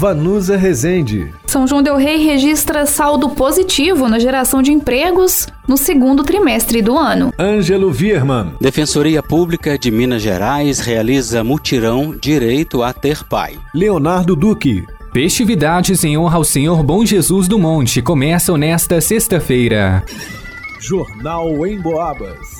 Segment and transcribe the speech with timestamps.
[0.00, 1.30] Vanusa Rezende.
[1.46, 6.96] São João Del Rei registra saldo positivo na geração de empregos no segundo trimestre do
[6.96, 7.34] ano.
[7.38, 8.54] Ângelo Vierman.
[8.58, 13.58] Defensoria Pública de Minas Gerais realiza mutirão Direito a Ter Pai.
[13.74, 14.86] Leonardo Duque.
[15.12, 20.02] Festividades em honra ao Senhor Bom Jesus do Monte começam nesta sexta-feira.
[20.80, 22.59] Jornal em Boabas.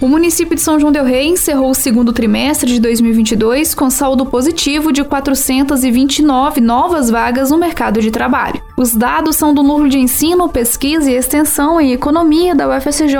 [0.00, 4.26] O município de São João del Rei encerrou o segundo trimestre de 2022 com saldo
[4.26, 8.62] positivo de 429 novas vagas no mercado de trabalho.
[8.76, 13.16] Os dados são do Núcleo de Ensino, Pesquisa e Extensão em Economia da UFSJ.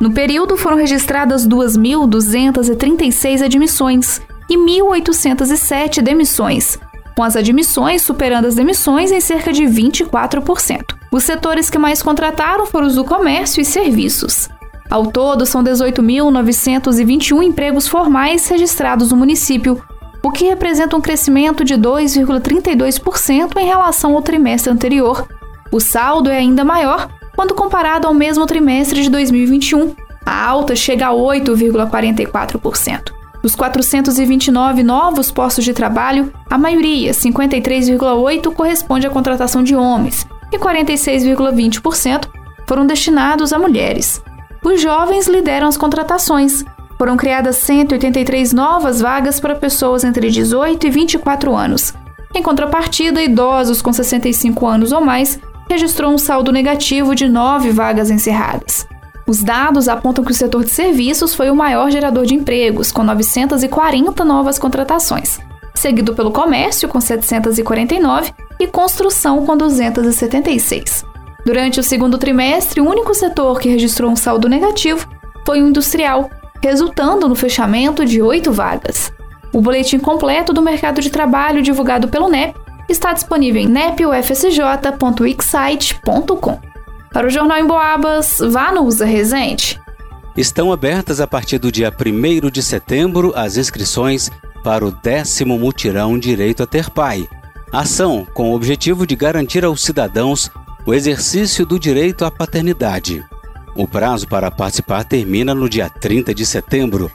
[0.00, 6.78] No período foram registradas 2.236 admissões e 1.807 demissões,
[7.14, 10.96] com as admissões superando as demissões em cerca de 24%.
[11.12, 14.48] Os setores que mais contrataram foram os do comércio e serviços.
[14.90, 19.82] Ao todo, são 18.921 empregos formais registrados no município,
[20.22, 25.26] o que representa um crescimento de 2,32% em relação ao trimestre anterior.
[25.70, 29.94] O saldo é ainda maior quando comparado ao mesmo trimestre de 2021.
[30.24, 33.12] A alta chega a 8,44%.
[33.42, 40.58] Dos 429 novos postos de trabalho, a maioria, 53,8%, corresponde à contratação de homens e
[40.58, 42.28] 46,20%
[42.66, 44.22] foram destinados a mulheres.
[44.64, 46.64] Os jovens lideram as contratações.
[46.96, 51.94] Foram criadas 183 novas vagas para pessoas entre 18 e 24 anos.
[52.34, 58.10] Em contrapartida, idosos com 65 anos ou mais registrou um saldo negativo de 9 vagas
[58.10, 58.86] encerradas.
[59.26, 63.02] Os dados apontam que o setor de serviços foi o maior gerador de empregos, com
[63.04, 65.38] 940 novas contratações,
[65.74, 71.04] seguido pelo comércio, com 749, e construção, com 276.
[71.48, 75.08] Durante o segundo trimestre, o único setor que registrou um saldo negativo
[75.46, 76.28] foi o industrial,
[76.62, 79.10] resultando no fechamento de oito vagas.
[79.50, 82.54] O boletim completo do mercado de trabalho divulgado pelo NEP
[82.86, 86.60] está disponível em nepufsj.wixsite.com.
[87.14, 89.80] Para o Jornal em Boabas, vá no Usa Resente.
[90.36, 94.30] Estão abertas a partir do dia 1 de setembro as inscrições
[94.62, 97.26] para o décimo mutirão Direito a Ter Pai.
[97.72, 100.50] Ação com o objetivo de garantir aos cidadãos
[100.88, 103.22] o exercício do direito à paternidade.
[103.76, 107.12] O prazo para participar termina no dia 30 de setembro.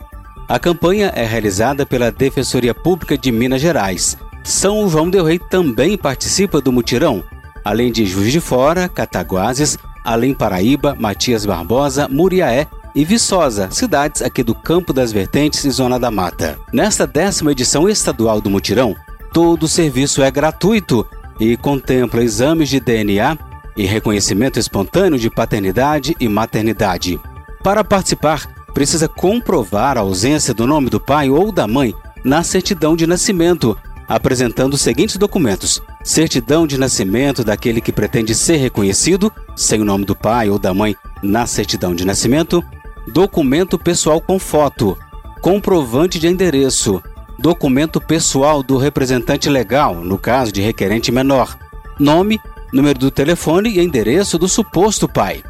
[0.47, 4.15] A campanha é realizada pela Defensoria Pública de Minas Gerais.
[4.43, 7.23] São João del Rei também participa do mutirão,
[7.65, 14.43] além de Juiz de Fora, Cataguases, Além Paraíba, Matias Barbosa, Muriaé e Viçosa, cidades aqui
[14.43, 16.59] do Campo das Vertentes e Zona da Mata.
[16.71, 18.95] Nesta décima edição estadual do mutirão,
[19.33, 21.07] todo o serviço é gratuito
[21.39, 23.35] e contempla exames de DNA,
[23.75, 27.19] e reconhecimento espontâneo de paternidade e maternidade.
[27.63, 32.95] Para participar, precisa comprovar a ausência do nome do pai ou da mãe na certidão
[32.95, 39.81] de nascimento, apresentando os seguintes documentos: certidão de nascimento daquele que pretende ser reconhecido, sem
[39.81, 42.63] o nome do pai ou da mãe na certidão de nascimento,
[43.07, 44.97] documento pessoal com foto,
[45.41, 47.01] comprovante de endereço,
[47.39, 51.57] documento pessoal do representante legal, no caso de requerente menor,
[51.99, 52.39] nome
[52.73, 55.43] número do telefone e endereço do suposto pai.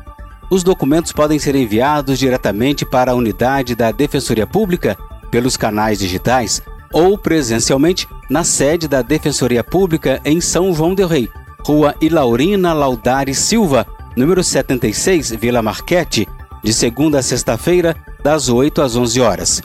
[0.52, 4.98] Os documentos podem ser enviados diretamente para a unidade da Defensoria Pública
[5.32, 6.62] pelos canais digitais
[6.92, 11.30] ou presencialmente na sede da Defensoria Pública em São João del Rei,
[11.66, 16.28] Rua Ilaurina Laudari Silva, número 76, Vila Marquete,
[16.62, 19.62] de segunda a sexta-feira, das 8 às 11 horas.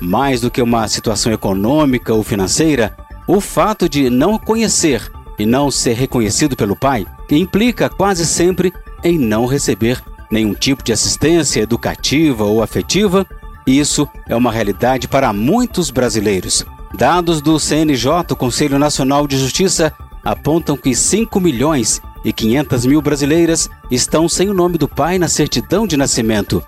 [0.00, 2.96] Mais do que uma situação econômica ou financeira,
[3.26, 9.18] o fato de não conhecer e não ser reconhecido pelo pai implica quase sempre em
[9.18, 13.26] não receber nenhum tipo de assistência educativa ou afetiva.
[13.66, 16.66] Isso é uma realidade para muitos brasileiros.
[16.94, 23.70] Dados do CNJ, Conselho Nacional de Justiça, apontam que 5 milhões e 500 mil brasileiras
[23.90, 26.62] estão sem o nome do pai na certidão de nascimento.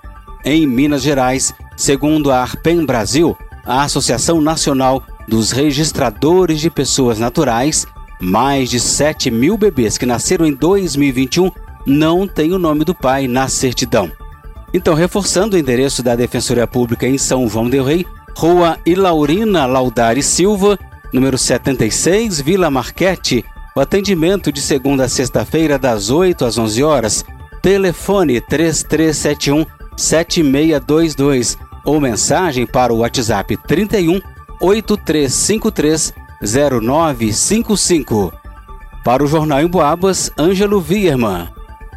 [0.45, 3.37] Em Minas Gerais, segundo a Arpen Brasil,
[3.67, 7.87] a Associação Nacional dos Registradores de Pessoas Naturais,
[8.23, 11.51] mais de 7 mil bebês que nasceram em 2021
[11.85, 14.11] não têm o nome do pai na certidão.
[14.73, 20.23] Então, reforçando o endereço da Defensoria Pública em São João del Rei, Rua Ilaurina Laudari
[20.23, 20.79] Silva,
[21.13, 23.45] número 76, Vila Marquete.
[23.75, 27.25] O atendimento de segunda a sexta-feira, das 8 às 11 horas.
[27.61, 29.67] Telefone 3371
[29.97, 34.21] 7622 ou mensagem para o WhatsApp 31
[34.61, 38.33] 8353 0955.
[39.05, 41.49] Para o Jornal em Boabas, Ângelo Vierman.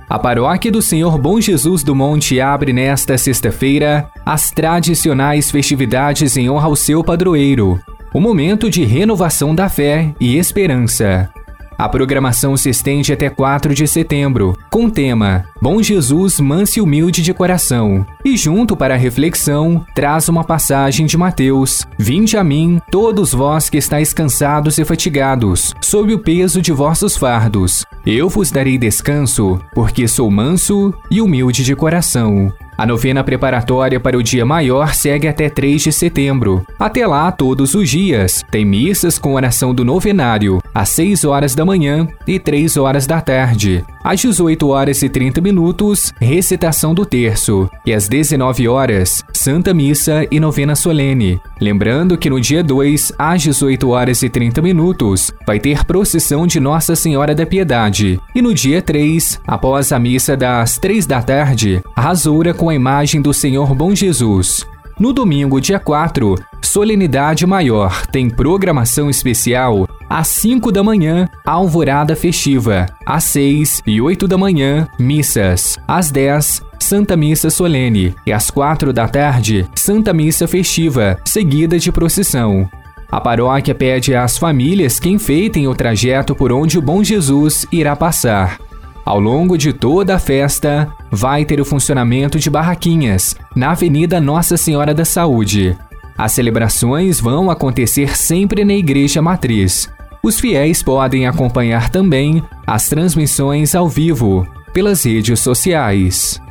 [0.07, 6.47] A paróquia do Senhor Bom Jesus do Monte abre nesta sexta-feira as tradicionais festividades em
[6.49, 7.79] honra ao seu padroeiro,
[8.13, 11.29] o momento de renovação da fé e esperança.
[11.77, 16.81] A programação se estende até 4 de setembro, com o tema Bom Jesus, manso e
[16.81, 18.05] humilde de coração.
[18.23, 23.69] E junto para a reflexão, traz uma passagem de Mateus: Vinde a mim, todos vós
[23.69, 27.85] que estáis cansados e fatigados, sob o peso de vossos fardos.
[28.05, 32.53] Eu vos darei descanso, porque sou manso e humilde de coração.
[32.77, 36.65] A novena preparatória para o dia maior segue até 3 de setembro.
[36.77, 41.63] Até lá, todos os dias, tem missas com oração do novenário, às 6 horas da
[41.65, 43.83] manhã e 3 horas da tarde.
[44.03, 47.69] Às 18 horas e 30 minutos, recitação do terço.
[47.85, 51.39] E às 19 horas, Santa Missa e novena solene.
[51.59, 56.59] Lembrando que no dia 2, às 18 horas e 30 minutos, vai ter procissão de
[56.59, 58.19] Nossa Senhora da Piedade.
[58.35, 62.75] E no dia 3, após a missa das 3 da tarde, a rasura com a
[62.75, 64.65] imagem do Senhor Bom Jesus.
[64.97, 72.85] No domingo, dia 4, Solenidade Maior tem programação especial às 5 da manhã, alvorada festiva.
[73.05, 75.77] Às 6 e 8 da manhã, missas.
[75.87, 78.15] Às 10, Santa Missa Solene.
[78.25, 82.69] E às 4 da tarde, Santa Missa Festiva, seguida de procissão.
[83.11, 87.95] A paróquia pede às famílias que enfeitem o trajeto por onde o Bom Jesus irá
[87.95, 88.59] passar.
[89.05, 94.57] Ao longo de toda a festa, vai ter o funcionamento de barraquinhas na Avenida Nossa
[94.57, 95.77] Senhora da Saúde.
[96.17, 99.87] As celebrações vão acontecer sempre na Igreja Matriz.
[100.23, 106.41] Os fiéis podem acompanhar também as transmissões ao vivo pelas redes sociais.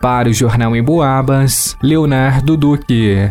[0.00, 3.30] Para o Jornal em Boabas, Leonardo Duque.